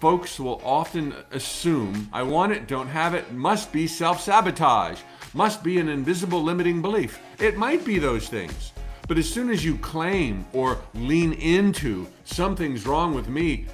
[0.00, 5.00] folks will often assume I want it, don't have it, must be self sabotage,
[5.34, 7.20] must be an invisible limiting belief.
[7.38, 8.72] It might be those things.
[9.08, 13.66] But as soon as you claim or lean into something's wrong with me,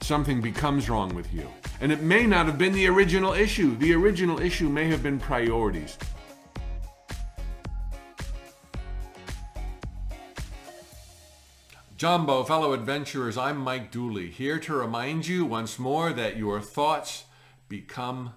[0.00, 1.48] something becomes wrong with you.
[1.80, 3.76] And it may not have been the original issue.
[3.76, 5.96] The original issue may have been priorities.
[11.98, 17.24] Jumbo, fellow adventurers, I'm Mike Dooley, here to remind you once more that your thoughts
[17.68, 18.34] become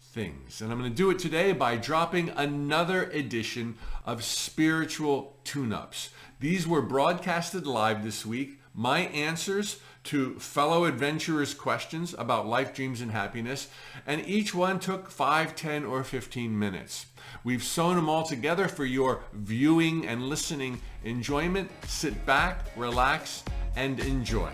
[0.00, 0.62] things.
[0.62, 6.08] And I'm going to do it today by dropping another edition of Spiritual Tune Ups.
[6.40, 8.60] These were broadcasted live this week.
[8.74, 13.68] My answers to fellow adventurers' questions about life, dreams, and happiness,
[14.06, 17.06] and each one took 5, 10, or 15 minutes.
[17.44, 21.70] We've sewn them all together for your viewing and listening enjoyment.
[21.86, 23.44] Sit back, relax,
[23.76, 24.50] and enjoy.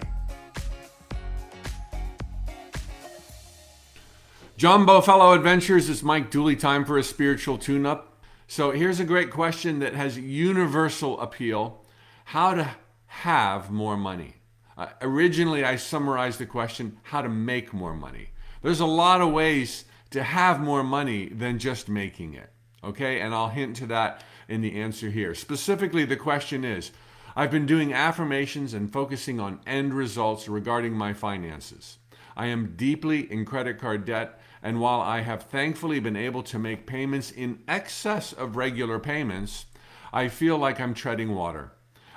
[4.56, 6.56] Jumbo, fellow Adventures, it's Mike Dooley.
[6.56, 8.18] Time for a spiritual tune up.
[8.48, 11.84] So here's a great question that has universal appeal
[12.24, 14.34] how to have more money.
[14.76, 18.30] Uh, originally, I summarized the question how to make more money.
[18.62, 22.50] There's a lot of ways to have more money than just making it.
[22.82, 25.34] Okay, and I'll hint to that in the answer here.
[25.34, 26.90] Specifically, the question is
[27.36, 31.98] I've been doing affirmations and focusing on end results regarding my finances.
[32.36, 36.58] I am deeply in credit card debt, and while I have thankfully been able to
[36.58, 39.66] make payments in excess of regular payments,
[40.12, 41.72] I feel like I'm treading water.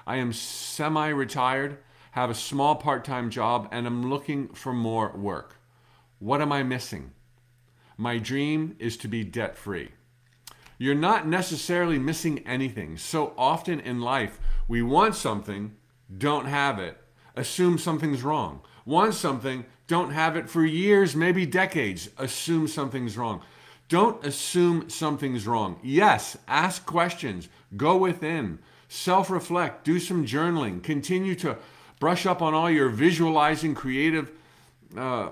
[0.07, 1.77] I am semi retired,
[2.11, 5.57] have a small part time job, and I'm looking for more work.
[6.19, 7.11] What am I missing?
[7.97, 9.89] My dream is to be debt free
[10.81, 12.97] you're not necessarily missing anything.
[12.97, 15.75] So often in life, we want something,
[16.17, 16.97] don't have it,
[17.35, 18.61] assume something's wrong.
[18.83, 23.43] Want something, don't have it for years, maybe decades, assume something's wrong.
[23.89, 25.79] Don't assume something's wrong.
[25.83, 28.57] Yes, ask questions, go within,
[28.89, 31.59] self reflect, do some journaling, continue to
[32.00, 34.31] brush up on all your visualizing, creative
[34.97, 35.29] uh,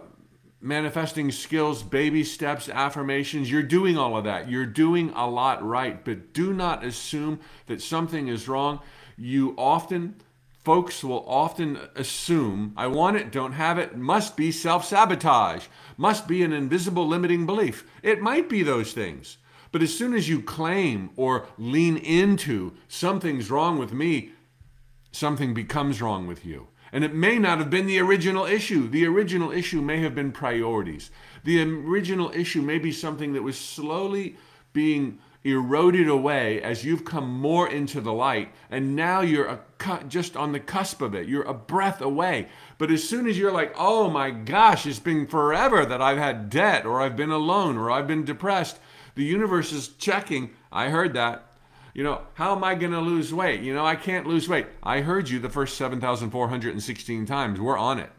[0.62, 3.50] manifesting skills, baby steps, affirmations.
[3.50, 4.50] You're doing all of that.
[4.50, 8.82] You're doing a lot right, but do not assume that something is wrong.
[9.18, 10.16] You often,
[10.64, 15.68] folks will often assume, I want it, don't have it, must be self sabotage,
[15.98, 17.86] must be an invisible limiting belief.
[18.04, 19.38] It might be those things.
[19.72, 24.32] But as soon as you claim or lean into something's wrong with me,
[25.12, 26.68] something becomes wrong with you.
[26.92, 28.90] And it may not have been the original issue.
[28.90, 31.12] The original issue may have been priorities.
[31.44, 34.38] The original issue may be something that was slowly
[34.74, 39.60] being eroded away as you've come more into the light, and now you're a
[40.10, 41.28] just on the cusp of it.
[41.30, 42.50] You're a breath away.
[42.78, 46.50] But as soon as you're like, oh my gosh, it's been forever that I've had
[46.50, 48.78] debt, or I've been alone, or I've been depressed,
[49.16, 50.52] the universe is checking.
[50.72, 51.49] I heard that.
[51.94, 53.62] You know, how am I going to lose weight?
[53.62, 54.68] You know, I can't lose weight.
[54.84, 57.60] I heard you the first 7,416 times.
[57.60, 58.12] We're on it.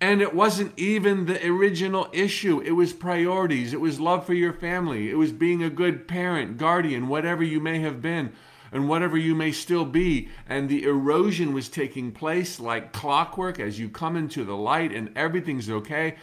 [0.00, 2.60] And it wasn't even the original issue.
[2.60, 3.72] It was priorities.
[3.72, 5.10] It was love for your family.
[5.10, 8.32] It was being a good parent, guardian, whatever you may have been
[8.74, 10.28] and whatever you may still be.
[10.48, 15.16] And the erosion was taking place like clockwork as you come into the light and
[15.16, 16.16] everything's okay.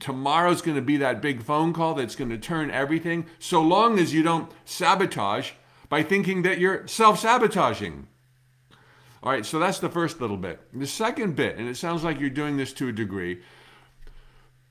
[0.00, 3.98] Tomorrow's going to be that big phone call that's going to turn everything, so long
[3.98, 5.52] as you don't sabotage
[5.90, 8.08] by thinking that you're self sabotaging.
[9.22, 10.60] All right, so that's the first little bit.
[10.72, 13.42] The second bit, and it sounds like you're doing this to a degree,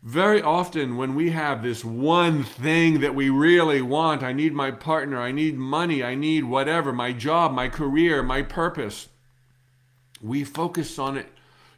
[0.01, 4.71] very often when we have this one thing that we really want, I need my
[4.71, 9.09] partner, I need money, I need whatever, my job, my career, my purpose,
[10.21, 11.27] we focus on it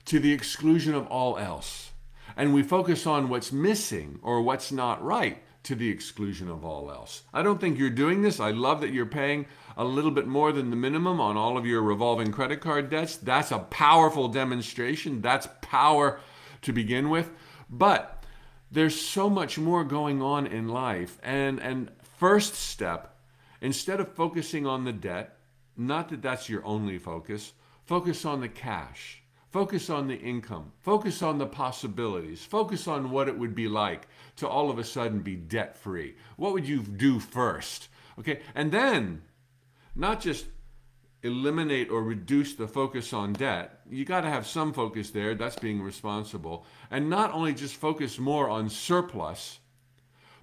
[0.05, 1.91] to the exclusion of all else
[2.35, 6.91] and we focus on what's missing or what's not right to the exclusion of all
[6.91, 7.23] else.
[7.33, 8.39] I don't think you're doing this.
[8.39, 11.65] I love that you're paying a little bit more than the minimum on all of
[11.65, 13.17] your revolving credit card debts.
[13.17, 15.21] That's a powerful demonstration.
[15.21, 16.19] That's power
[16.61, 17.31] to begin with.
[17.69, 18.23] But
[18.71, 21.19] there's so much more going on in life.
[21.23, 23.17] And and first step,
[23.59, 25.37] instead of focusing on the debt,
[25.75, 27.53] not that that's your only focus,
[27.85, 29.23] focus on the cash.
[29.55, 30.73] Focus on the income.
[30.81, 32.43] Focus on the possibilities.
[32.43, 34.05] Focus on what it would be like
[34.35, 36.17] to all of a sudden be debt free.
[36.35, 37.87] What would you do first?
[38.19, 39.21] Okay, and then
[39.95, 40.47] not just
[41.23, 43.79] eliminate or reduce the focus on debt.
[43.89, 45.33] You got to have some focus there.
[45.35, 46.65] That's being responsible.
[46.91, 49.59] And not only just focus more on surplus,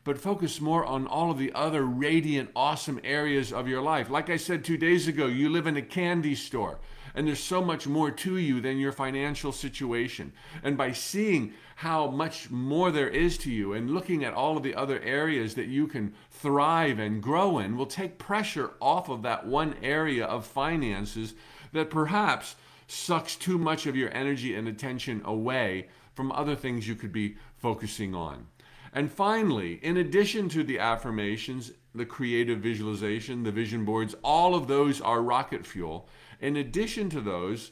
[0.05, 4.09] but focus more on all of the other radiant, awesome areas of your life.
[4.09, 6.79] Like I said two days ago, you live in a candy store
[7.15, 10.33] And there's so much more to you than your financial situation.
[10.63, 14.63] And by seeing how much more there is to you and looking at all of
[14.63, 19.23] the other areas that you can thrive and grow in will take pressure off of
[19.23, 21.35] that one area of finances
[21.73, 22.55] that perhaps
[22.87, 27.37] sucks too much of your energy and attention away from other things you could be
[27.57, 28.47] focusing on.
[28.95, 34.69] And finally, in addition to the affirmations, the creative visualization, the vision boards, all of
[34.69, 36.09] those are rocket fuel.
[36.43, 37.71] In addition to those,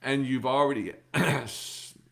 [0.00, 0.92] and you've already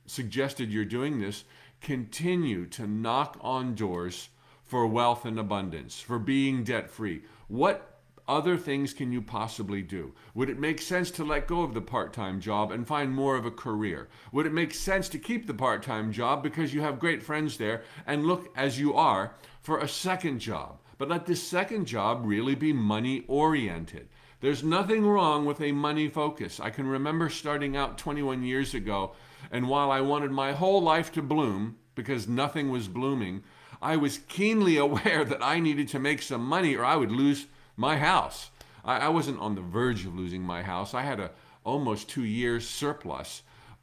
[0.06, 1.44] suggested you're doing this,
[1.80, 4.28] continue to knock on doors
[4.64, 7.22] for wealth and abundance, for being debt free.
[7.46, 10.12] What other things can you possibly do?
[10.34, 13.36] Would it make sense to let go of the part time job and find more
[13.36, 14.08] of a career?
[14.32, 17.56] Would it make sense to keep the part time job because you have great friends
[17.56, 20.80] there and look as you are for a second job?
[20.98, 24.08] But let this second job really be money oriented.
[24.40, 26.60] There's nothing wrong with a money focus.
[26.60, 29.12] I can remember starting out 21 years ago,
[29.50, 33.42] and while I wanted my whole life to bloom because nothing was blooming,
[33.82, 37.48] I was keenly aware that I needed to make some money or I would lose
[37.76, 38.48] my house.
[38.82, 40.94] I, I wasn't on the verge of losing my house.
[40.94, 41.32] I had a
[41.62, 43.42] almost two years surplus.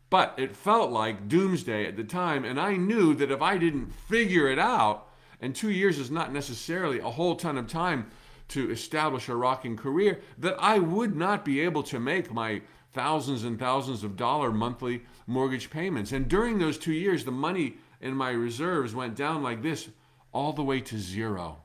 [0.10, 3.94] But it felt like doomsday at the time, and I knew that if I didn't
[3.94, 8.10] figure it out, and two years is not necessarily a whole ton of time
[8.50, 12.62] to establish a rocking career, that I would not be able to make my
[12.94, 16.12] thousands and thousands of dollar monthly mortgage payments.
[16.12, 19.90] And during those two years, the money in my reserves went down like this
[20.32, 21.64] all the way to zero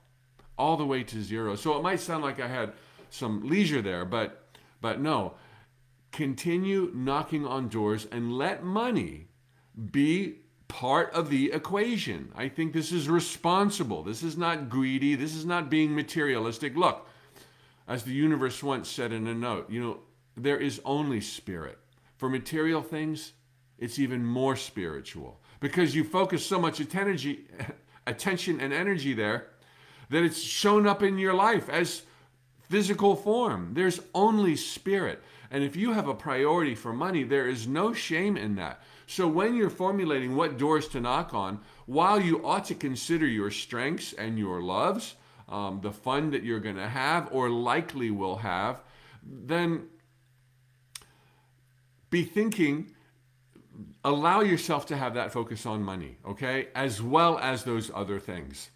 [0.59, 1.57] all the way to zero.
[1.57, 2.73] So it might sound like I had
[3.11, 4.47] some leisure there, but
[4.81, 5.35] but no.
[6.11, 9.29] Continue knocking on doors and let money
[9.91, 10.42] be
[10.73, 12.33] part of the equation.
[12.35, 14.03] I think this is responsible.
[14.03, 15.15] This is not greedy.
[15.15, 16.75] This is not being materialistic.
[16.75, 17.07] Look,
[17.87, 19.99] as the universe once said in a note, you know,
[20.35, 21.79] there is only spirit.
[22.17, 23.35] For material things,
[23.79, 27.45] it's even more spiritual because you focus so much attention,
[28.07, 29.49] attention and energy there
[30.09, 32.03] that it's shown up in your life as
[32.71, 33.75] physical form.
[33.75, 35.23] There's only spirit.
[35.51, 38.83] And if you have a priority for money, there is no shame in that.
[39.07, 43.51] So when you're formulating what doors to knock on, while you ought to consider your
[43.51, 45.17] strengths and your loves,
[45.49, 48.81] um, the fun that you're going to have or likely will have,
[49.23, 49.89] then
[52.11, 52.93] be thinking
[54.05, 58.71] allow yourself to have that focus on money, okay, as well as those other things.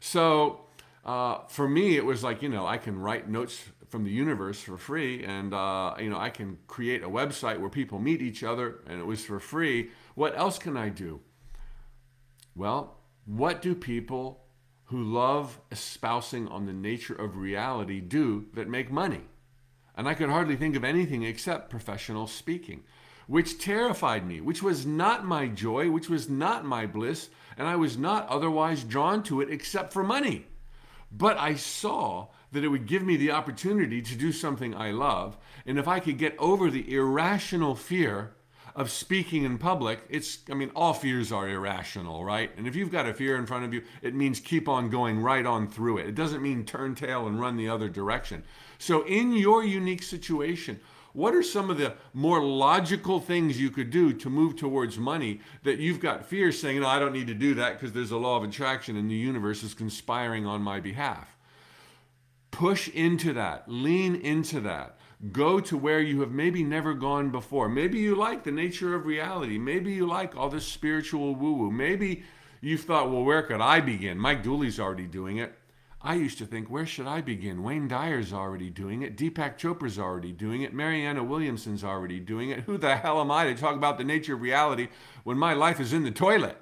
[0.00, 0.60] So
[1.04, 4.60] uh, for me, it was like, you know, I can write notes from the universe
[4.60, 8.44] for free and, uh, you know, I can create a website where people meet each
[8.44, 9.90] other and it was for free.
[10.14, 11.20] What else can I do?
[12.54, 12.96] Well,
[13.26, 14.44] what do people
[14.84, 19.22] who love espousing on the nature of reality do that make money?
[19.96, 22.84] And I could hardly think of anything except professional speaking,
[23.26, 27.76] which terrified me, which was not my joy, which was not my bliss, and I
[27.76, 30.46] was not otherwise drawn to it except for money.
[31.12, 35.36] But I saw that it would give me the opportunity to do something I love.
[35.66, 38.32] And if I could get over the irrational fear
[38.74, 42.50] of speaking in public, it's, I mean, all fears are irrational, right?
[42.56, 45.20] And if you've got a fear in front of you, it means keep on going
[45.20, 46.06] right on through it.
[46.06, 48.44] It doesn't mean turn tail and run the other direction.
[48.78, 50.80] So, in your unique situation,
[51.12, 55.40] what are some of the more logical things you could do to move towards money
[55.64, 58.16] that you've got fear saying, no, I don't need to do that because there's a
[58.16, 61.36] law of attraction and the universe is conspiring on my behalf?
[62.50, 64.96] Push into that, lean into that.
[65.32, 67.68] Go to where you have maybe never gone before.
[67.68, 69.58] Maybe you like the nature of reality.
[69.58, 71.70] Maybe you like all this spiritual woo woo.
[71.70, 72.22] Maybe
[72.60, 74.18] you've thought, well, where could I begin?
[74.18, 75.54] Mike Dooley's already doing it.
[76.02, 77.62] I used to think, where should I begin?
[77.62, 79.18] Wayne Dyer's already doing it.
[79.18, 80.72] Deepak Chopra's already doing it.
[80.72, 82.60] Marianne Williamson's already doing it.
[82.60, 84.88] Who the hell am I to talk about the nature of reality
[85.24, 86.56] when my life is in the toilet?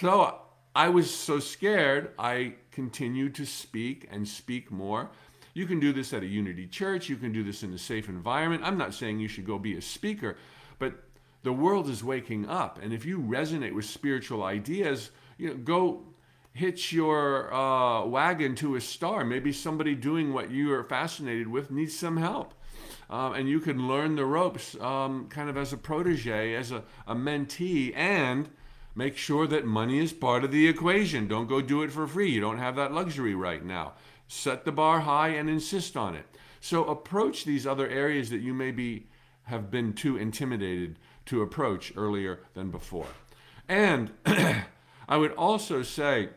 [0.00, 0.38] So
[0.76, 5.08] I was so scared, I continued to speak and speak more.
[5.54, 7.08] You can do this at a Unity church.
[7.08, 8.62] You can do this in a safe environment.
[8.62, 10.36] I'm not saying you should go be a speaker,
[10.78, 11.02] but
[11.44, 12.78] the world is waking up.
[12.82, 16.02] And if you resonate with spiritual ideas, you know, go
[16.52, 19.24] hitch your uh, wagon to a star.
[19.24, 22.52] Maybe somebody doing what you are fascinated with needs some help.
[23.08, 26.82] Um, and you can learn the ropes um, kind of as a protege, as a,
[27.06, 28.50] a mentee, and
[28.96, 31.28] make sure that money is part of the equation.
[31.28, 32.30] Don't go do it for free.
[32.30, 33.92] You don't have that luxury right now.
[34.26, 36.24] Set the bar high and insist on it.
[36.60, 39.06] So approach these other areas that you maybe
[39.44, 43.06] have been too intimidated to approach earlier than before.
[43.68, 46.30] And I would also say,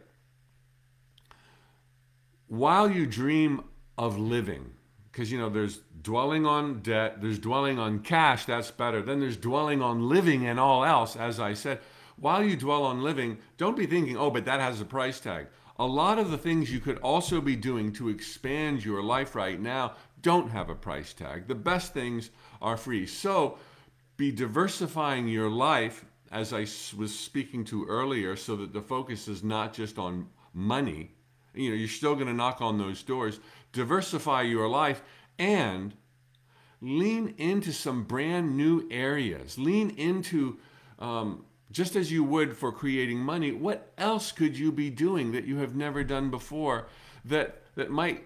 [2.48, 3.64] while you dream
[3.98, 4.72] of living,
[5.12, 9.02] because you know there's dwelling on debt, there's dwelling on cash, that's better.
[9.02, 11.80] Then there's dwelling on living and all else, as I said.
[12.20, 15.48] While you dwell on living, don't be thinking, oh, but that has a price tag.
[15.78, 19.60] A lot of the things you could also be doing to expand your life right
[19.60, 21.48] now don't have a price tag.
[21.48, 22.30] The best things
[22.62, 23.06] are free.
[23.06, 23.58] So
[24.18, 29.42] be diversifying your life, as I was speaking to earlier, so that the focus is
[29.42, 31.12] not just on money.
[31.54, 33.40] You know, you're still going to knock on those doors.
[33.72, 35.02] Diversify your life
[35.38, 35.94] and
[36.82, 39.58] lean into some brand new areas.
[39.58, 40.58] Lean into
[41.00, 45.46] um, just as you would for creating money, what else could you be doing that
[45.46, 46.88] you have never done before
[47.26, 48.26] that, that might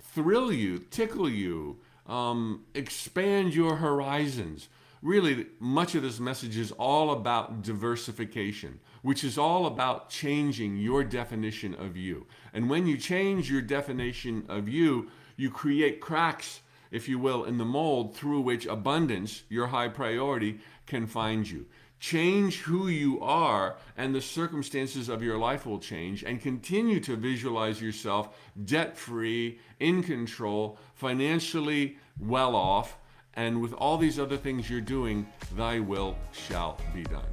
[0.00, 4.68] thrill you, tickle you, um, expand your horizons?
[5.02, 11.04] Really, much of this message is all about diversification, which is all about changing your
[11.04, 12.26] definition of you.
[12.52, 17.58] And when you change your definition of you, you create cracks, if you will, in
[17.58, 21.66] the mold through which abundance, your high priority, can find you.
[22.00, 27.16] Change who you are, and the circumstances of your life will change, and continue to
[27.16, 32.98] visualize yourself debt free, in control, financially well off,
[33.34, 35.26] and with all these other things you're doing,
[35.56, 37.24] thy will shall be done.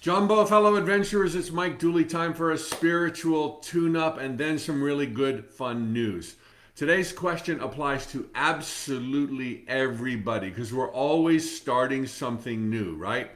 [0.00, 2.04] Jumbo, fellow adventurers, it's Mike Dooley.
[2.04, 6.36] Time for a spiritual tune up and then some really good, fun news.
[6.78, 13.32] Today's question applies to absolutely everybody because we're always starting something new, right?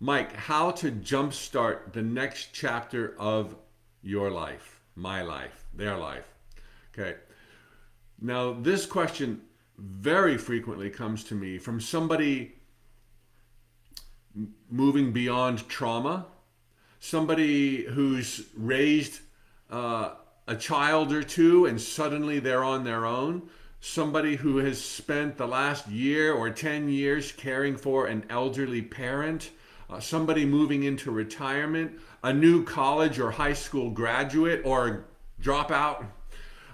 [0.00, 3.54] Mike, how to jumpstart the next chapter of
[4.02, 6.26] your life, my life, their life.
[6.92, 7.14] Okay.
[8.20, 9.42] Now, this question
[9.78, 12.56] very frequently comes to me from somebody
[14.68, 16.26] moving beyond trauma,
[16.98, 19.20] somebody who's raised
[19.70, 20.14] uh,
[20.46, 23.48] a child or two and suddenly they're on their own.
[23.80, 29.50] Somebody who has spent the last year or 10 years caring for an elderly parent.
[29.88, 31.92] Uh, somebody moving into retirement,
[32.24, 35.04] a new college or high school graduate or
[35.40, 36.04] dropout.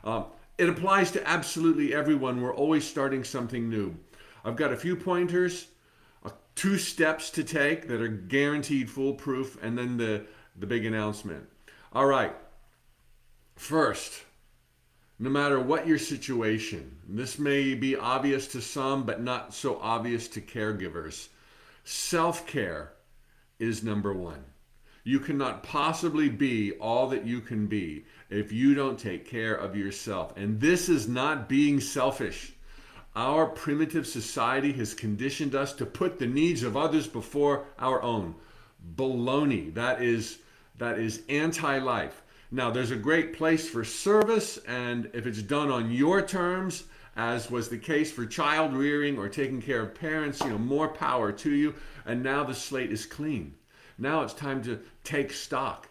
[0.02, 0.25] Uh,
[0.57, 2.41] it applies to absolutely everyone.
[2.41, 3.95] We're always starting something new.
[4.45, 5.67] I've got a few pointers,
[6.25, 10.25] uh, two steps to take that are guaranteed foolproof, and then the,
[10.59, 11.49] the big announcement.
[11.93, 12.35] All right,
[13.54, 14.25] First,
[15.18, 20.26] no matter what your situation, this may be obvious to some, but not so obvious
[20.28, 21.28] to caregivers,
[21.85, 22.92] self care
[23.59, 24.44] is number one.
[25.04, 29.76] You cannot possibly be all that you can be if you don't take care of
[29.76, 30.37] yourself.
[30.37, 32.52] And this is not being selfish.
[33.14, 38.35] Our primitive society has conditioned us to put the needs of others before our own.
[38.97, 39.75] Baloney.
[39.75, 40.38] That is
[40.78, 42.23] that is anti-life.
[42.54, 46.85] Now, there's a great place for service, and if it's done on your terms,
[47.16, 50.88] as was the case for child rearing or taking care of parents, you know, more
[50.88, 51.75] power to you.
[52.04, 53.54] And now the slate is clean.
[53.97, 55.88] Now it's time to take stock,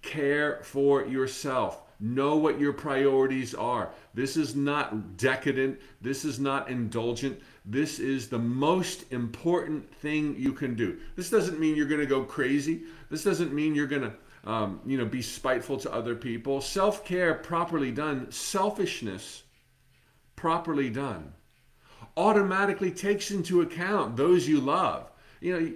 [0.00, 1.82] care for yourself.
[2.00, 3.90] Know what your priorities are.
[4.14, 5.78] This is not decadent.
[6.00, 7.38] This is not indulgent.
[7.66, 10.98] This is the most important thing you can do.
[11.16, 12.84] This doesn't mean you're going to go crazy.
[13.10, 16.60] This doesn't mean you're going to um, you know, be spiteful to other people.
[16.60, 19.42] Self care properly done, selfishness
[20.36, 21.32] properly done,
[22.16, 25.10] automatically takes into account those you love.
[25.40, 25.72] You know,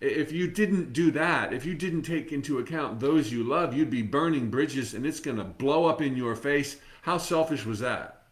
[0.00, 3.90] if you didn't do that, if you didn't take into account those you love, you'd
[3.90, 6.76] be burning bridges and it's going to blow up in your face.
[7.02, 8.22] How selfish was that?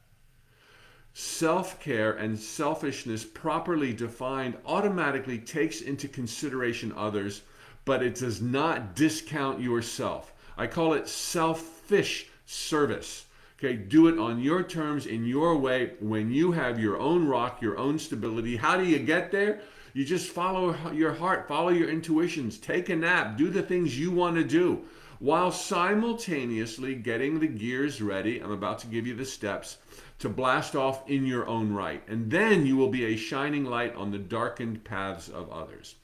[1.14, 7.42] Self care and selfishness, properly defined, automatically takes into consideration others
[7.84, 10.32] but it does not discount yourself.
[10.56, 13.26] I call it selfish service.
[13.58, 17.62] Okay, do it on your terms, in your way, when you have your own rock,
[17.62, 18.56] your own stability.
[18.56, 19.60] How do you get there?
[19.92, 24.10] You just follow your heart, follow your intuitions, take a nap, do the things you
[24.10, 24.84] want to do
[25.20, 28.40] while simultaneously getting the gears ready.
[28.40, 29.78] I'm about to give you the steps
[30.18, 32.02] to blast off in your own right.
[32.08, 35.94] And then you will be a shining light on the darkened paths of others.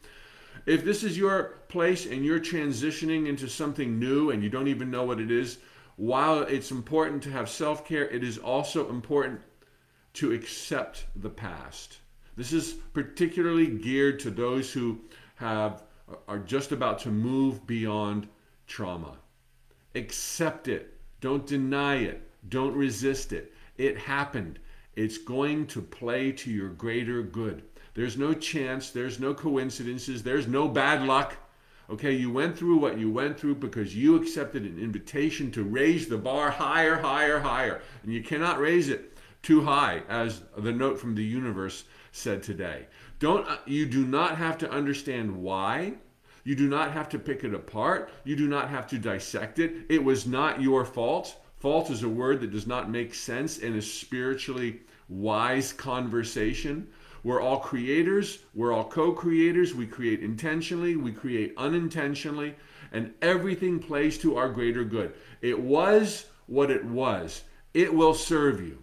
[0.70, 4.88] If this is your place and you're transitioning into something new and you don't even
[4.88, 5.58] know what it is,
[5.96, 9.40] while it's important to have self care, it is also important
[10.12, 11.98] to accept the past.
[12.36, 15.00] This is particularly geared to those who
[15.34, 15.82] have
[16.28, 18.28] are just about to move beyond
[18.68, 19.18] trauma.
[19.96, 20.96] Accept it.
[21.20, 22.30] Don't deny it.
[22.48, 23.52] Don't resist it.
[23.76, 24.60] It happened.
[24.94, 27.64] It's going to play to your greater good.
[27.94, 31.36] There's no chance, there's no coincidences, there's no bad luck.
[31.90, 36.06] Okay, you went through what you went through because you accepted an invitation to raise
[36.06, 37.82] the bar higher, higher, higher.
[38.04, 42.86] And you cannot raise it too high, as the note from the universe said today.
[43.18, 45.94] Don't uh, you do not have to understand why.
[46.44, 48.10] You do not have to pick it apart.
[48.24, 49.72] You do not have to dissect it.
[49.88, 51.36] It was not your fault.
[51.56, 56.88] Fault is a word that does not make sense in a spiritually wise conversation.
[57.22, 59.74] We're all creators, we're all co creators.
[59.74, 62.54] We create intentionally, we create unintentionally,
[62.92, 65.14] and everything plays to our greater good.
[65.40, 67.42] It was what it was,
[67.74, 68.78] it will serve you.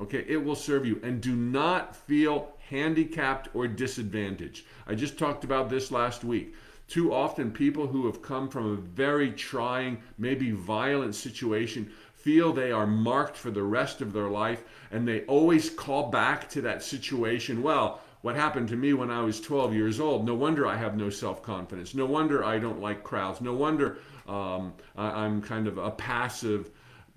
[0.00, 0.98] Okay, it will serve you.
[1.02, 4.64] And do not feel handicapped or disadvantaged.
[4.86, 6.54] I just talked about this last week.
[6.88, 12.72] Too often, people who have come from a very trying, maybe violent situation feel they
[12.72, 16.82] are marked for the rest of their life and they always call back to that
[16.82, 17.62] situation.
[17.62, 20.26] Well, what happened to me when I was 12 years old?
[20.26, 21.94] No wonder I have no self confidence.
[21.94, 23.40] No wonder I don't like crowds.
[23.40, 23.98] No wonder
[24.28, 26.70] um, I, am kind of a passive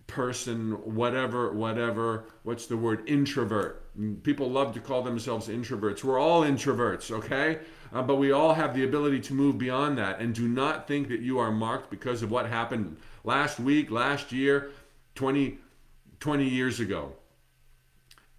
[0.08, 2.26] person, whatever, whatever.
[2.44, 3.08] What's the word?
[3.08, 3.82] Introvert.
[4.24, 6.04] People love to call themselves introverts.
[6.04, 7.60] We're all introverts, okay?
[7.94, 10.20] Uh, but we all have the ability to move beyond that.
[10.20, 14.32] And do not think that you are marked because of what happened last week, last
[14.32, 14.72] year,
[15.16, 15.58] 20,
[16.20, 17.14] 20 years ago.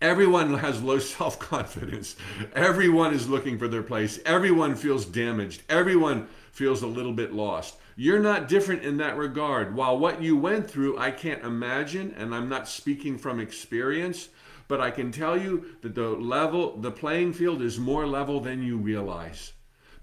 [0.04, 2.14] Everyone has low self confidence.
[2.54, 4.18] Everyone is looking for their place.
[4.26, 5.62] Everyone feels damaged.
[5.68, 7.76] Everyone feels a little bit lost.
[7.96, 9.74] You're not different in that regard.
[9.74, 14.28] While what you went through, I can't imagine, and I'm not speaking from experience,
[14.68, 18.62] but I can tell you that the level, the playing field is more level than
[18.62, 19.53] you realize.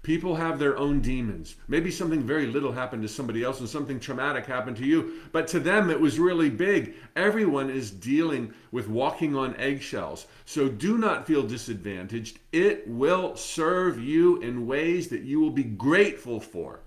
[0.02, 1.54] People have their own demons.
[1.68, 5.46] Maybe something very little happened to somebody else and something traumatic happened to you, but
[5.48, 6.94] to them it was really big.
[7.14, 10.26] Everyone is dealing with walking on eggshells.
[10.44, 12.40] So do not feel disadvantaged.
[12.50, 16.80] It will serve you in ways that you will be grateful for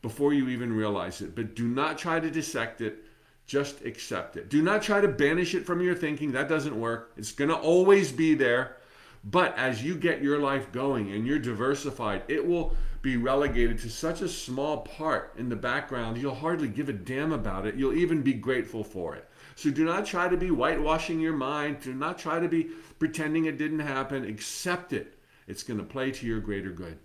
[0.00, 1.34] before you even realize it.
[1.34, 3.04] But do not try to dissect it
[3.46, 4.48] just accept it.
[4.48, 6.32] Do not try to banish it from your thinking.
[6.32, 7.12] That doesn't work.
[7.16, 8.76] It's going to always be there.
[9.24, 13.90] But as you get your life going and you're diversified, it will be relegated to
[13.90, 17.74] such a small part in the background, you'll hardly give a damn about it.
[17.74, 19.28] You'll even be grateful for it.
[19.56, 21.80] So do not try to be whitewashing your mind.
[21.80, 24.24] Do not try to be pretending it didn't happen.
[24.24, 25.18] Accept it.
[25.48, 26.98] It's going to play to your greater good.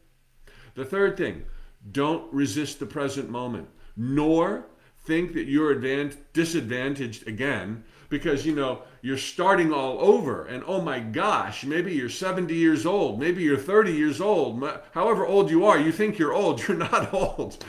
[0.76, 1.44] The third thing,
[1.92, 4.68] don't resist the present moment, nor
[5.08, 10.82] think that you're advan- disadvantaged again because you know you're starting all over and oh
[10.82, 15.65] my gosh maybe you're 70 years old maybe you're 30 years old however old you
[15.65, 17.63] are you think you're old you're not old.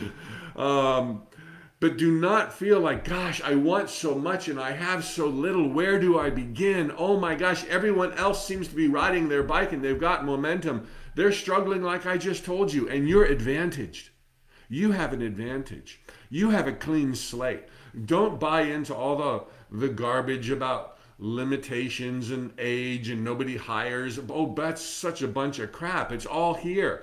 [0.56, 1.22] Um,
[1.80, 5.68] but do not feel like gosh i want so much and i have so little
[5.68, 6.92] where do i begin?
[6.98, 10.88] Oh my gosh everyone else seems to be riding their bike and they've got momentum.
[11.14, 14.10] They're struggling like i just told you and you're advantaged.
[14.68, 17.64] You have an advantage you have a clean slate.
[18.04, 24.18] Don't buy into all the, the garbage about limitations and age and nobody hires.
[24.28, 26.12] Oh, that's such a bunch of crap.
[26.12, 27.02] It's all here.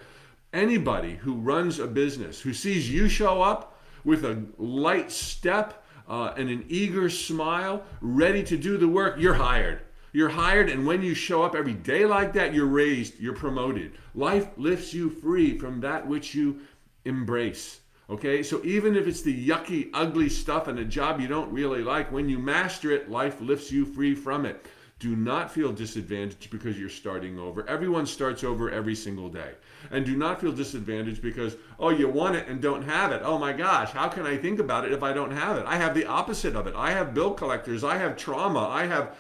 [0.54, 6.34] Anybody who runs a business, who sees you show up with a light step uh,
[6.38, 9.82] and an eager smile, ready to do the work, you're hired.
[10.14, 13.98] You're hired, and when you show up every day like that, you're raised, you're promoted.
[14.14, 16.62] Life lifts you free from that which you
[17.04, 17.82] embrace.
[18.08, 21.82] Okay, so even if it's the yucky, ugly stuff and a job you don't really
[21.82, 24.64] like, when you master it, life lifts you free from it.
[25.00, 27.68] Do not feel disadvantaged because you're starting over.
[27.68, 29.52] Everyone starts over every single day.
[29.92, 33.22] And do not feel disadvantaged because, oh, you want it and don't have it.
[33.24, 35.66] Oh my gosh, how can I think about it if I don't have it?
[35.68, 36.76] I have the opposite of it.
[36.76, 37.84] I have bill collectors.
[37.84, 38.70] I have trauma.
[38.70, 39.18] I have,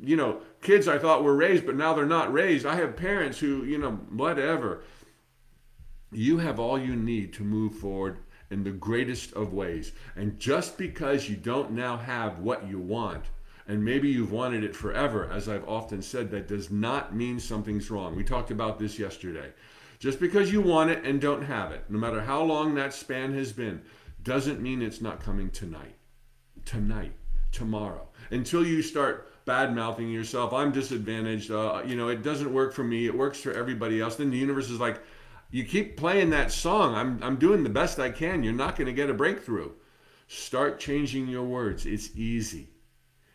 [0.00, 2.64] you know, kids I thought were raised, but now they're not raised.
[2.64, 4.84] I have parents who, you know, whatever.
[6.12, 8.18] You have all you need to move forward
[8.50, 9.92] in the greatest of ways.
[10.14, 13.24] And just because you don't now have what you want,
[13.68, 17.90] and maybe you've wanted it forever, as I've often said, that does not mean something's
[17.90, 18.14] wrong.
[18.14, 19.52] We talked about this yesterday.
[19.98, 23.32] Just because you want it and don't have it, no matter how long that span
[23.34, 23.82] has been,
[24.22, 25.94] doesn't mean it's not coming tonight.
[26.64, 27.12] Tonight,
[27.50, 28.08] tomorrow.
[28.30, 32.84] Until you start bad mouthing yourself, I'm disadvantaged, uh, you know, it doesn't work for
[32.84, 34.16] me, it works for everybody else.
[34.16, 35.00] Then the universe is like,
[35.50, 36.94] you keep playing that song.
[36.94, 38.42] I'm, I'm doing the best I can.
[38.42, 39.70] You're not going to get a breakthrough.
[40.28, 41.86] Start changing your words.
[41.86, 42.70] It's easy.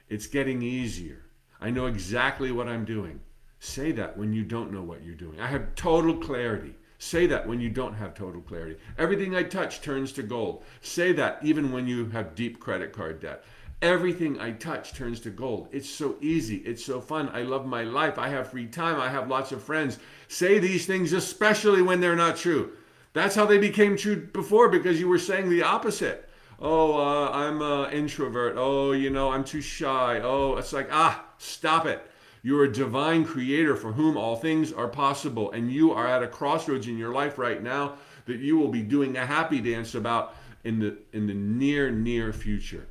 [0.10, 1.24] It's getting easier.
[1.62, 3.21] I know exactly what I'm doing.
[3.60, 5.39] Say that when you don't know what you're doing.
[5.39, 6.76] I have total clarity.
[6.97, 8.78] Say that when you don't have total clarity.
[8.97, 10.63] Everything I touch turns to gold.
[10.82, 13.43] Say that even when you have deep credit card debt.
[13.82, 15.67] Everything I touch turns to gold.
[15.72, 16.58] It's so easy.
[16.58, 17.30] It's so fun.
[17.34, 18.20] I love my life.
[18.20, 19.00] I have free time.
[19.00, 19.98] I have lots of friends.
[20.28, 22.74] Say these things, especially when they're not true.
[23.13, 26.30] That's how they became true before because you were saying the opposite.
[26.60, 28.54] Oh, uh, I'm an introvert.
[28.56, 30.22] Oh, you know, I'm too shy.
[30.24, 32.06] Oh, it's like, ah, stop it.
[32.44, 35.52] You're a divine creator for whom all things are possible.
[35.52, 38.84] And you are at a crossroads in your life right now that you will be
[38.84, 42.86] doing a happy dance about in the in the near near future.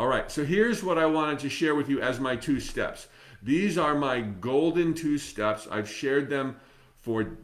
[0.00, 0.32] All right.
[0.32, 3.08] So here's what I wanted to share with you as my two steps.
[3.42, 5.68] These are my golden two steps.
[5.70, 6.56] I've shared them
[7.02, 7.36] for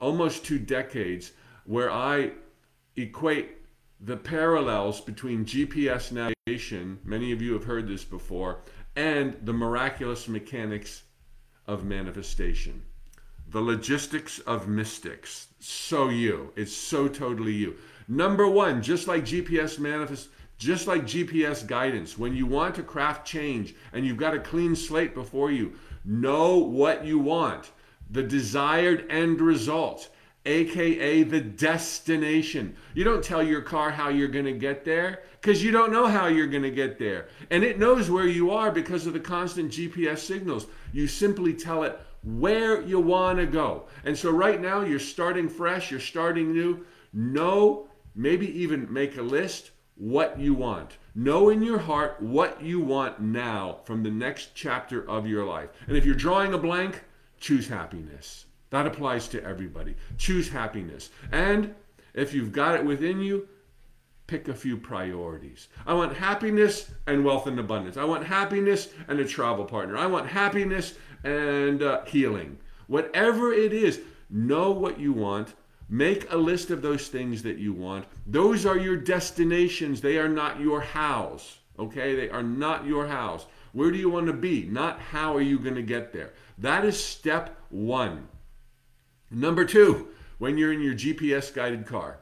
[0.00, 1.32] almost two decades
[1.66, 2.32] where I
[2.96, 3.58] equate
[4.00, 8.60] the parallels between GPS navigation, many of you have heard this before,
[8.96, 11.02] and the miraculous mechanics
[11.66, 12.84] of manifestation.
[13.50, 15.48] The logistics of mystics.
[15.60, 16.54] So you.
[16.56, 17.76] It's so totally you.
[18.08, 23.26] Number one, just like GPS manifest, just like GPS guidance, when you want to craft
[23.26, 27.70] change and you've got a clean slate before you, know what you want,
[28.10, 30.10] the desired end result
[30.48, 32.74] aka the destination.
[32.94, 36.06] You don't tell your car how you're going to get there because you don't know
[36.06, 37.28] how you're going to get there.
[37.50, 40.66] And it knows where you are because of the constant GPS signals.
[40.92, 43.84] You simply tell it where you want to go.
[44.04, 46.84] And so right now you're starting fresh, you're starting new.
[47.12, 50.96] Know, maybe even make a list what you want.
[51.14, 55.70] Know in your heart what you want now from the next chapter of your life.
[55.86, 57.04] And if you're drawing a blank,
[57.38, 58.46] choose happiness.
[58.70, 59.96] That applies to everybody.
[60.16, 61.10] Choose happiness.
[61.32, 61.74] And
[62.14, 63.48] if you've got it within you,
[64.28, 65.68] pick a few priorities.
[65.86, 67.96] I want happiness and wealth and abundance.
[67.96, 69.96] I want happiness and a travel partner.
[69.96, 72.58] I want happiness and uh, healing.
[72.86, 75.54] Whatever it is, know what you want.
[75.88, 78.04] Make a list of those things that you want.
[78.26, 80.00] Those are your destinations.
[80.00, 81.58] They are not your house.
[81.78, 82.14] Okay?
[82.14, 83.46] They are not your house.
[83.72, 84.64] Where do you want to be?
[84.64, 86.32] Not how are you going to get there.
[86.58, 88.28] That is step one.
[89.30, 92.20] Number two, when you're in your GPS guided car,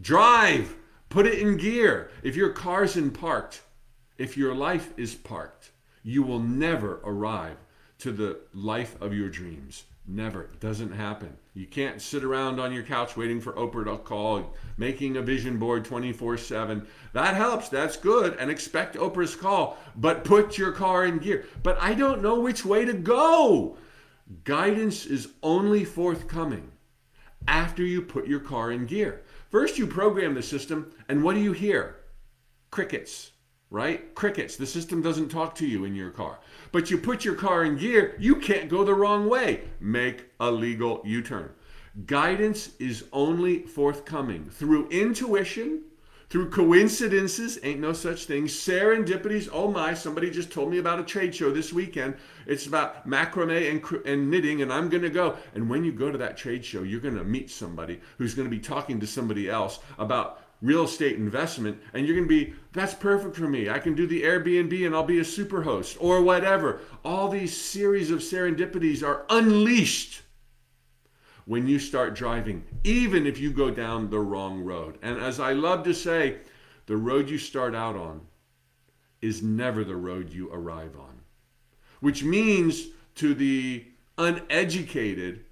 [0.00, 0.76] drive,
[1.08, 2.10] put it in gear.
[2.22, 3.62] If your car's in parked,
[4.18, 5.70] if your life is parked,
[6.02, 7.56] you will never arrive
[7.98, 9.84] to the life of your dreams.
[10.12, 10.42] Never.
[10.42, 11.36] It doesn't happen.
[11.54, 15.56] You can't sit around on your couch waiting for Oprah to call, making a vision
[15.56, 16.84] board 24 7.
[17.12, 17.68] That helps.
[17.68, 18.36] That's good.
[18.40, 19.78] And expect Oprah's call.
[19.94, 21.46] But put your car in gear.
[21.62, 23.76] But I don't know which way to go.
[24.42, 26.72] Guidance is only forthcoming
[27.46, 29.22] after you put your car in gear.
[29.48, 32.00] First, you program the system, and what do you hear?
[32.72, 33.29] Crickets,
[33.70, 34.14] right?
[34.14, 34.56] Crickets.
[34.56, 36.38] The system doesn't talk to you in your car.
[36.72, 39.62] But you put your car in gear, you can't go the wrong way.
[39.80, 41.50] Make a legal U turn.
[42.06, 45.82] Guidance is only forthcoming through intuition
[46.30, 48.44] through coincidences, ain't no such thing.
[48.44, 52.14] Serendipities, oh my, somebody just told me about a trade show this weekend.
[52.46, 55.36] It's about macrame and, and knitting, and I'm going to go.
[55.56, 58.46] And when you go to that trade show, you're going to meet somebody who's going
[58.46, 62.52] to be talking to somebody else about real estate investment, and you're going to be,
[62.72, 63.70] that's perfect for me.
[63.70, 66.80] I can do the Airbnb and I'll be a super host or whatever.
[67.04, 70.22] All these series of serendipities are unleashed
[71.46, 74.98] when you start driving, even if you go down the wrong road.
[75.02, 76.38] And as I love to say,
[76.86, 78.20] the road you start out on
[79.22, 81.20] is never the road you arrive on,
[82.00, 83.84] which means to the
[84.18, 85.44] uneducated,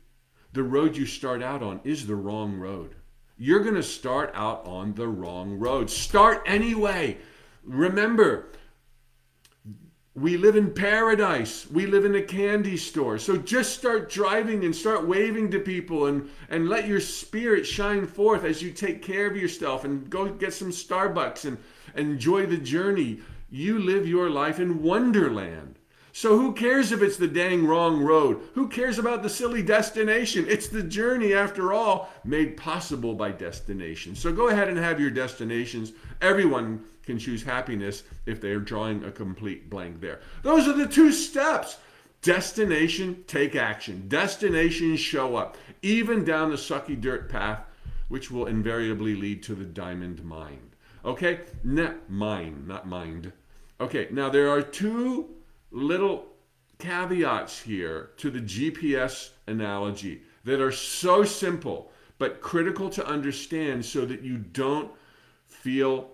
[0.53, 2.94] the road you start out on is the wrong road.
[3.38, 5.88] You're going to start out on the wrong road.
[5.88, 7.18] Start anyway.
[7.62, 8.51] Remember,
[10.16, 11.70] we live in paradise.
[11.70, 13.18] We live in a candy store.
[13.18, 18.07] So just start driving and start waving to people and, and let your spirit shine
[18.07, 21.59] forth as you take care of yourself and go get some Starbucks and,
[21.94, 23.20] and enjoy the journey.
[23.51, 25.78] You live your life in Wonderland.
[26.18, 28.40] So who cares if it's the dang wrong road?
[28.54, 30.46] Who cares about the silly destination?
[30.48, 34.16] It's the journey, after all, made possible by destination.
[34.16, 35.92] So go ahead and have your destinations.
[36.20, 40.18] Everyone can choose happiness if they're drawing a complete blank there.
[40.42, 41.76] Those are the two steps.
[42.20, 44.09] Destination, take action.
[44.09, 45.57] Destination, show up.
[45.83, 47.61] Even down the sucky dirt path,
[48.09, 50.72] which will invariably lead to the diamond mine.
[51.04, 51.42] Okay?
[51.62, 53.31] Not mine, not mind.
[53.81, 55.37] Okay, now there are two
[55.70, 56.26] little
[56.78, 64.04] caveats here to the GPS analogy that are so simple but critical to understand so
[64.04, 64.90] that you don't
[65.46, 66.11] feel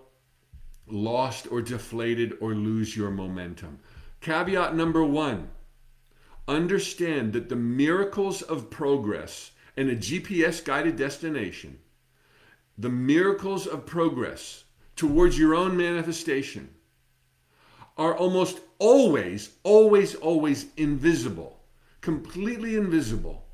[0.87, 3.79] lost or deflated or lose your momentum.
[4.21, 5.49] Caveat number one
[6.47, 11.79] understand that the miracles of progress in a GPS guided destination,
[12.77, 14.63] the miracles of progress
[14.95, 16.69] towards your own manifestation,
[17.97, 21.59] are almost always, always, always invisible,
[22.01, 23.45] completely invisible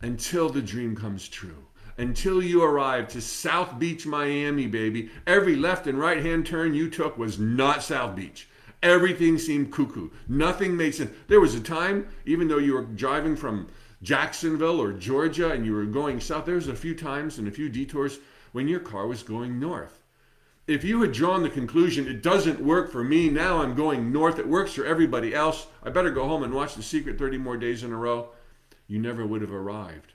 [0.00, 1.66] until the dream comes true.
[1.98, 5.10] until you arrive to South Beach, Miami, baby.
[5.26, 8.48] Every left and right hand turn you took was not South Beach.
[8.82, 10.08] Everything seemed cuckoo.
[10.28, 11.10] Nothing made sense.
[11.26, 13.66] There was a time, even though you were driving from
[14.02, 17.50] Jacksonville or Georgia and you were going south, there was a few times and a
[17.50, 18.20] few detours
[18.52, 19.98] when your car was going north
[20.68, 24.38] if you had drawn the conclusion it doesn't work for me now i'm going north
[24.38, 27.56] it works for everybody else i better go home and watch the secret 30 more
[27.56, 28.28] days in a row
[28.88, 30.14] you never would have arrived.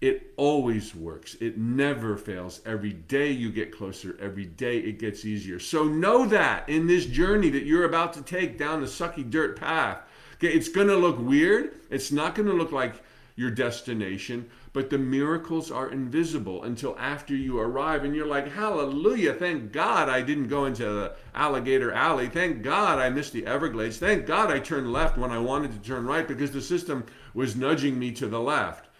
[0.00, 1.34] It always works.
[1.40, 2.60] It never fails.
[2.64, 5.58] Every day you get closer every day it gets easier.
[5.58, 9.58] So know that in this journey that you're about to take down the sucky dirt
[9.58, 9.98] path.
[10.34, 11.80] Okay it's to look weird.
[11.90, 13.02] It's not to look like
[13.34, 19.32] your destination but the miracles are invisible until after you arrive and you're like hallelujah
[19.32, 22.28] thank god i didn't go into the alligator alley.
[22.28, 23.96] Thank god i missed the everglades.
[23.96, 27.56] Thank god i turned left when i wanted to turn right because the system was
[27.56, 28.90] nudging me to the left.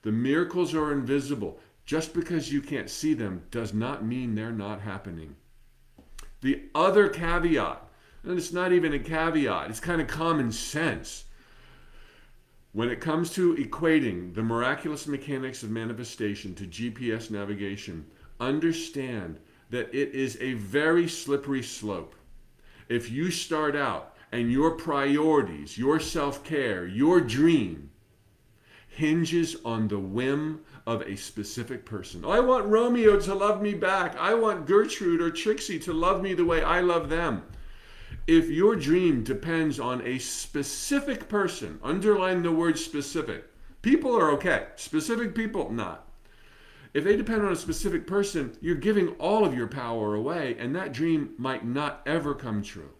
[0.00, 1.60] The miracles are invisible.
[1.84, 5.36] Just because you can't see them does not mean they're not happening.
[6.40, 7.82] The other caveat
[8.24, 11.25] and it's not even a caveat it's kind of common sense
[12.76, 18.04] when it comes to equating the miraculous mechanics of manifestation to GPS navigation,
[18.38, 19.38] understand
[19.70, 22.14] that it is a very slippery slope.
[22.90, 27.88] If you start out and your priorities, your self care, your dream
[28.88, 32.26] hinges on the whim of a specific person.
[32.26, 34.14] I want Romeo to love me back.
[34.18, 37.42] I want Gertrude or Trixie to love me the way I love them.
[38.26, 43.44] If your dream depends on a specific person, underline the word specific.
[43.82, 46.08] People are okay, specific people, not.
[46.92, 50.74] If they depend on a specific person, you're giving all of your power away, and
[50.74, 52.90] that dream might not ever come true.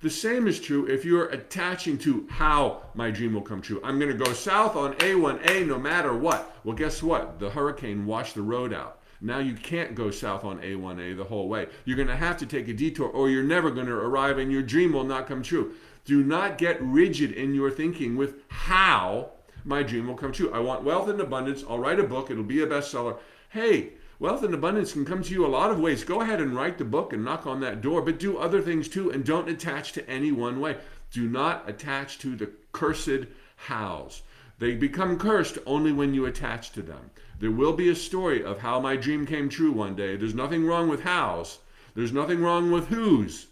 [0.00, 3.80] The same is true if you're attaching to how my dream will come true.
[3.82, 6.56] I'm going to go south on A1A no matter what.
[6.62, 7.40] Well, guess what?
[7.40, 8.99] The hurricane washed the road out.
[9.20, 11.66] Now you can't go south on A1A the whole way.
[11.84, 14.50] You're going to have to take a detour or you're never going to arrive and
[14.50, 15.74] your dream will not come true.
[16.04, 19.30] Do not get rigid in your thinking with how
[19.64, 20.52] my dream will come true.
[20.52, 21.62] I want wealth and abundance.
[21.68, 23.18] I'll write a book, it'll be a bestseller.
[23.50, 26.02] Hey, wealth and abundance can come to you a lot of ways.
[26.02, 28.88] Go ahead and write the book and knock on that door, but do other things
[28.88, 30.78] too and don't attach to any one way.
[31.12, 34.22] Do not attach to the cursed hows.
[34.58, 37.10] They become cursed only when you attach to them.
[37.40, 40.14] There will be a story of how my dream came true one day.
[40.14, 41.58] There's nothing wrong with hows,
[41.94, 43.46] there's nothing wrong with whose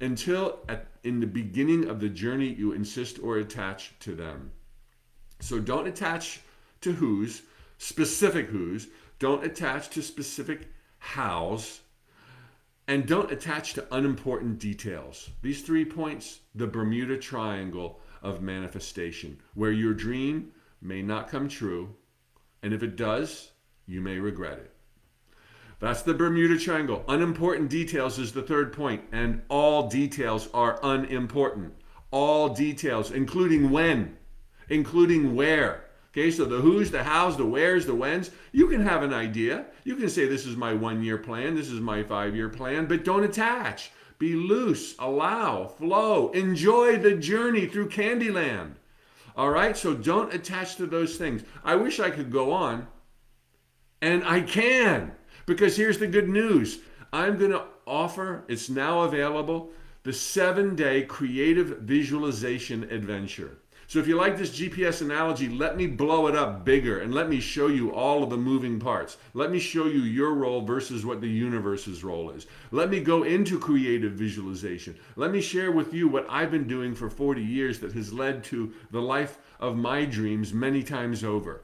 [0.00, 4.50] until at, in the beginning of the journey you insist or attach to them.
[5.40, 6.40] So don't attach
[6.82, 7.42] to whose,
[7.78, 8.88] specific whose.
[9.18, 10.68] Don't attach to specific
[10.98, 11.80] hows.
[12.86, 15.30] And don't attach to unimportant details.
[15.40, 21.94] These three points, the Bermuda Triangle of manifestation, where your dream may not come true,
[22.62, 23.50] and if it does,
[23.86, 24.70] you may regret it.
[25.80, 27.04] That's the Bermuda Triangle.
[27.08, 31.74] Unimportant details is the third point, and all details are unimportant.
[32.12, 34.16] All details, including when,
[34.68, 35.86] including where.
[36.12, 39.64] Okay, so the who's, the how's, the where's, the when's, you can have an idea.
[39.82, 42.86] You can say, This is my one year plan, this is my five year plan,
[42.86, 43.90] but don't attach.
[44.18, 48.74] Be loose, allow, flow, enjoy the journey through Candyland.
[49.36, 49.76] All right?
[49.76, 51.42] So don't attach to those things.
[51.64, 52.86] I wish I could go on,
[54.00, 55.12] and I can,
[55.46, 56.80] because here's the good news
[57.12, 59.70] I'm going to offer, it's now available,
[60.02, 63.58] the seven day creative visualization adventure.
[63.92, 67.28] So if you like this GPS analogy, let me blow it up bigger and let
[67.28, 69.18] me show you all of the moving parts.
[69.34, 72.46] Let me show you your role versus what the universe's role is.
[72.70, 74.98] Let me go into creative visualization.
[75.16, 78.44] Let me share with you what I've been doing for 40 years that has led
[78.44, 81.60] to the life of my dreams many times over.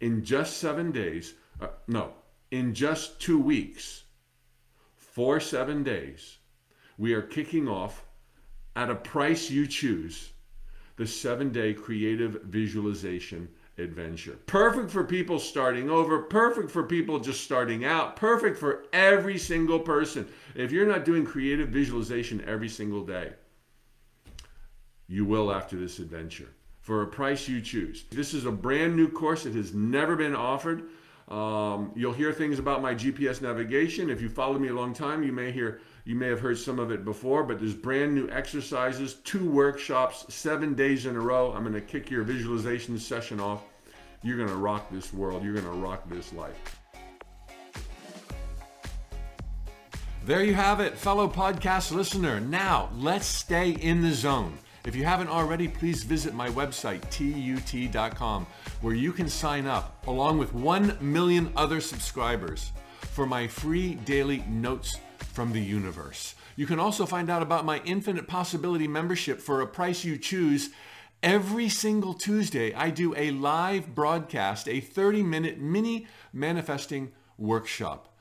[0.00, 2.10] In just seven days, uh, no,
[2.50, 4.02] in just two weeks,
[4.96, 6.38] for seven days,
[6.96, 8.04] we are kicking off
[8.74, 10.32] at a price you choose
[10.98, 14.36] the seven day creative visualization adventure.
[14.46, 19.78] Perfect for people starting over, perfect for people just starting out, perfect for every single
[19.78, 20.28] person.
[20.54, 23.32] If you're not doing creative visualization every single day,
[25.06, 26.48] you will after this adventure
[26.80, 28.04] for a price you choose.
[28.10, 30.84] This is a brand new course that has never been offered.
[31.28, 34.10] Um, you'll hear things about my GPS navigation.
[34.10, 36.78] If you follow me a long time, you may hear you may have heard some
[36.78, 41.52] of it before, but there's brand new exercises, two workshops, seven days in a row.
[41.52, 43.64] I'm going to kick your visualization session off.
[44.22, 45.44] You're going to rock this world.
[45.44, 46.80] You're going to rock this life.
[50.24, 52.40] There you have it, fellow podcast listener.
[52.40, 54.56] Now, let's stay in the zone.
[54.86, 58.46] If you haven't already, please visit my website, tut.com,
[58.80, 64.42] where you can sign up, along with 1 million other subscribers, for my free daily
[64.48, 64.96] notes
[65.38, 66.34] from the universe.
[66.56, 70.70] You can also find out about my Infinite Possibility membership for a price you choose.
[71.22, 78.12] Every single Tuesday, I do a live broadcast, a 30 minute mini manifesting workshop.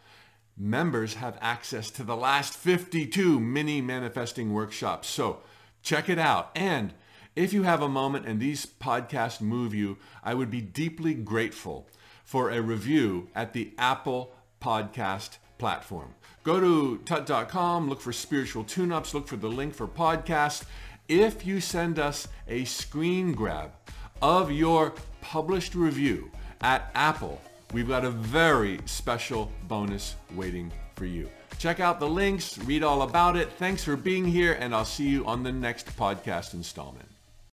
[0.56, 5.08] Members have access to the last 52 mini manifesting workshops.
[5.08, 5.39] So
[5.82, 6.51] check it out.
[6.56, 6.93] And
[7.36, 11.89] if you have a moment and these podcasts move you, I would be deeply grateful
[12.23, 16.13] for a review at the Apple Podcast platform.
[16.47, 20.63] Go to tut.com, look for spiritual tune-ups, look for the link for podcast.
[21.10, 23.71] If you send us a screen grab
[24.21, 26.31] of your published review
[26.62, 27.41] at Apple,
[27.73, 31.29] we've got a very special bonus waiting for you.
[31.57, 33.51] Check out the links, read all about it.
[33.57, 37.07] Thanks for being here, and I'll see you on the next podcast installment.